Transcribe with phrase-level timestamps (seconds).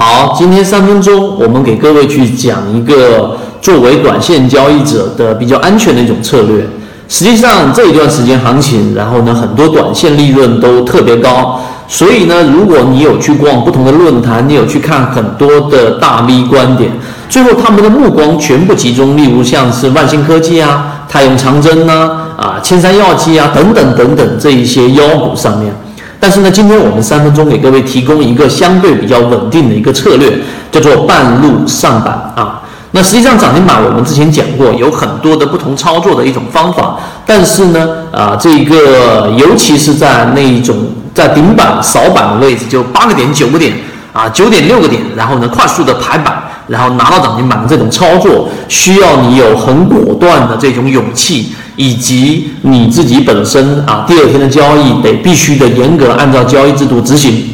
[0.00, 6.64] 好，今天三分钟，我们给各位去讲一个作为短线交易者的比较安全的一种策略。
[7.08, 11.60] 实际上这一段时间行情，然后呢，很多短线利润都特别高。
[11.88, 16.92] 所以呢，如果你有去逛不同的论坛，你有去看很多的大 V 观点，
[17.28, 25.74] 最后他们的目光全部集中，例如像是万兴科技啊、太永长征呐、啊千山药机啊等等等等这一些妖股上面。
[26.20, 30.38] 但是呢，今天我们三分钟给各位提供一个相对比较稳定的一个策略，
[30.72, 32.60] 叫做半路上板啊。
[32.90, 36.96] 那实际上涨停板我们之前讲过，有很多的不同操作的一种方法。
[37.24, 40.74] 但是呢，啊，这个尤其是在那一种
[41.14, 43.72] 在顶板扫板的位置，就八个点、九个点
[44.12, 51.54] 啊，九点六个点，然后呢快速的排板，然后拿到涨停板的这种操作，需要你有很果断的这种勇气。
[51.78, 57.48] 以及你自己本身啊，第二天的交易得必须的严格按照交易制度执行，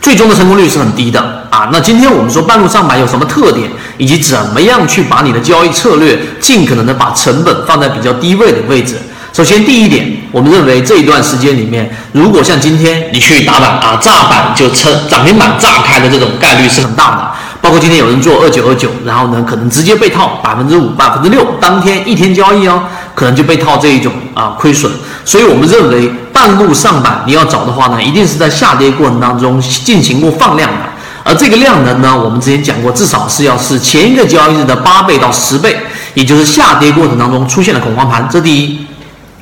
[0.00, 1.70] 最终的成功率是很低的啊。
[1.72, 8.96] 那今天我们说半路上板有什么特点，以及怎么样去把你的交易策略尽可能的把成本放在比较低位的位置。
[9.32, 17.30] 首先第一点，我们认为这一段时间里面，如果像今天你去打板啊，炸板就撑涨停板炸开的这种概率是很大的。
[17.62, 22.82] 包括今天有人做二九二九，然后呢，可能直接被套百分之五、百分之六，当天一天交易哦，
[23.14, 24.90] 可能就被套这一种啊亏损。
[25.24, 30.78] 所以我们认为半路上板你要找的话呢，一定是在下跌过程当中进行过放量的，
[31.24, 35.76] 而这个量能呢，我们之前讲过，至少是要是前一个交易日的八倍到十倍，
[36.14, 38.86] 也就是下跌过程当中出现了恐慌盘，这第一。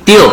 [0.05, 0.23] 第二，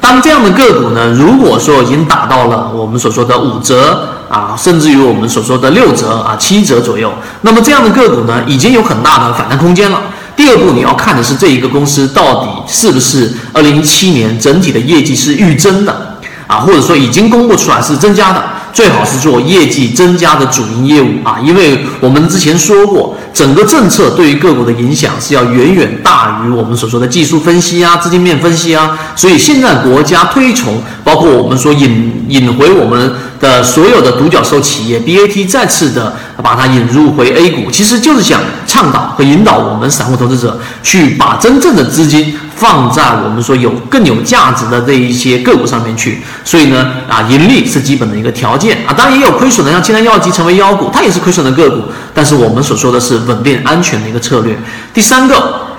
[0.00, 4.16] 当这样的个股呢，如果说已经打到了我们所说的五折。
[4.30, 10.00] 啊，甚至于我们所说的六折啊、七折左右，那么这样的个股呢，已经有很大的反弹空间了。
[10.40, 18.42] 第二步，你要看的是这一个公司到底是不是二零一七年整体的业绩是预增的啊，或者说已经公布出来是增加的。
[18.72, 28.96] 最好是做业绩增加的主营业务啊，因为我们之前说过，整个政策对于个股的影响是要远远大于我们所说的技术分析啊、资金面分析啊。
[29.16, 42.38] 所以现在国家推崇，包括我们说引引回我们的所有的独角兽企业 BAT 再次的把它引入回 A 股，其实就是想倡导和引导我们散户投资者去把真正的资金。
[42.60, 54.54] 放在我们说有更有价值的这一些个股上面去，所以呢，啊，盈利是基本的一个条件啊，当然也有亏损的，像青山药集成为妖股，它也是亏损的个股，但是我们所说的是稳定安全的一个策略。
[54.92, 55.69] 第三个，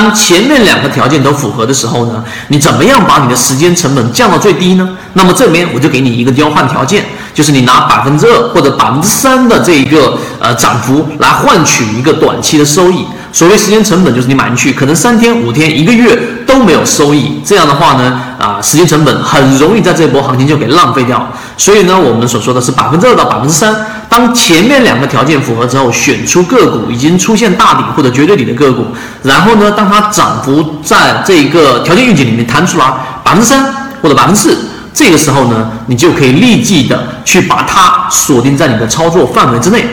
[0.00, 4.88] 当前面两个条件都符合的时候呢，你怎么样把你的时间成本降到最低呢？
[5.12, 13.04] 那么这边我就给你一个交换条件，就是你拿百分之二或者百分之三的这一个呃涨幅来换取一个短期的收益。
[13.30, 17.38] 所谓时间成本，就是你买进去，可能三天、五天、一个月都没有收益。
[17.44, 21.30] 这样的话呢，啊，时间成本很容易在这波行情就给浪费掉。
[21.58, 23.76] 所以呢，我们所说的是百分之二到百分之三。
[24.08, 28.86] 当前面两个条件符合之后，选出个股已经出现大底或者绝对底的个股，
[29.22, 32.86] 然后呢，当它涨幅在这个条件预警里面弹出来
[33.22, 33.62] 百分之三
[34.02, 34.56] 或者百分之四，
[34.94, 39.84] 这个时候呢，你就可以立即的去把它锁定在你的操作范围之内。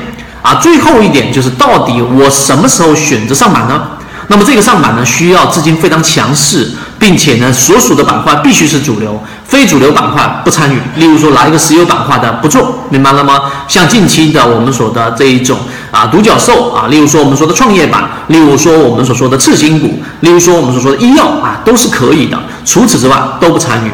[0.41, 3.81] 啊，最后一点就是到底我什么时候选择上板呢？
[4.29, 10.79] 那么这个上板呢，需要资金非常强势，并且呢，所属的板块必须是主流，非主流板块不参与。
[10.95, 13.41] 例如说，拿一个石油板块的不做，明白了吗？
[13.67, 15.59] 像近期的我们说的这一种
[15.91, 22.37] 啊，独角兽啊，例如说我们说的创业板，例如说我们所说的次新股，例如说我们所说的医药啊，都是可以的。
[22.65, 23.91] 除此之外都不参与。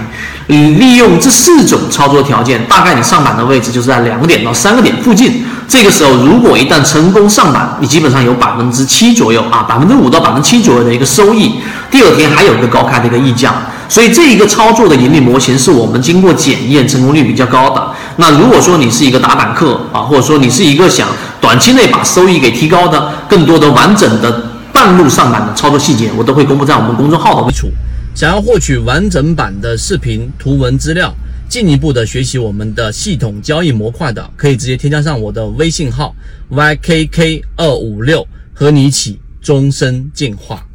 [0.47, 5.43] 你利用这四种操作条件，大概你上板的位置就是在两个点到三个点附近。
[5.67, 11.55] 这个时候，如果一旦成功上板，你基本上有百分之七左右啊，百分之五到百分之七左右的一个收益。
[11.89, 13.53] 第二天还有一个高开的一个溢价，
[13.87, 17.91] 所以这一个操作的盈利模型是我们经过检验成功率比较高的。
[18.17, 21.07] 那如果说你是一个打板客啊，或者说你是一个想
[21.39, 27.71] 短期内把收益给提高的，更多的完整的半路上板的操作细节，我都会公布在我们公众号的基础。
[28.15, 31.13] 想要获取完整版的视频图文资料。
[31.49, 36.15] 进一步的学习我们的系统交易模块的，可以直接添加上我的微信号
[36.49, 40.65] ykk 二五六，和你一起终身进化。